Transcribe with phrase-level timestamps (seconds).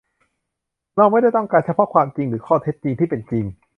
[0.97, 3.45] เราไม่ได้ต้องการเฉพาะความจริง หรือข้อเท็จจริงที่เป็นจริง